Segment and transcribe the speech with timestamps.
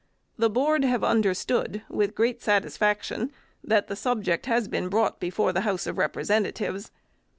[0.35, 3.31] The Board have understood, with great satisfaction,
[3.63, 6.89] that the subject has been brought before the House of Representatives.